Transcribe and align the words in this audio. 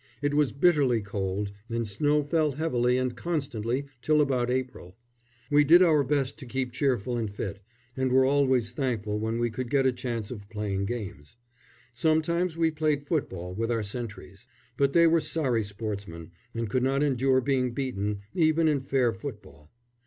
It 0.19 0.33
was 0.33 0.51
bitterly 0.51 1.01
cold, 1.03 1.51
and 1.69 1.87
snow 1.87 2.23
fell 2.23 2.53
heavily 2.53 2.97
and 2.97 3.15
constantly 3.15 3.85
till 4.01 4.19
about 4.19 4.49
April. 4.49 4.95
We 5.51 5.63
did 5.63 5.83
our 5.83 6.03
best 6.03 6.39
to 6.39 6.47
keep 6.47 6.71
cheerful 6.71 7.17
and 7.17 7.31
fit, 7.31 7.59
and 7.95 8.11
were 8.11 8.25
always 8.25 8.71
thankful 8.71 9.19
when 9.19 9.37
we 9.37 9.51
could 9.51 9.69
get 9.69 9.85
a 9.85 9.91
chance 9.91 10.31
of 10.31 10.49
playing 10.49 10.85
games. 10.85 11.37
Sometimes 11.93 12.57
we 12.57 12.71
played 12.71 13.05
football 13.05 13.53
with 13.53 13.69
our 13.69 13.83
sentries; 13.83 14.47
but 14.75 14.93
they 14.93 15.05
were 15.05 15.21
sorry 15.21 15.61
sportsmen, 15.61 16.31
and 16.55 16.67
could 16.67 16.81
not 16.81 17.03
endure 17.03 17.39
being 17.39 17.71
beaten, 17.71 18.21
even 18.33 18.67
in 18.67 18.81
fair 18.81 19.13
football. 19.13 19.69